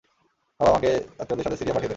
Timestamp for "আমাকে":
0.69-0.89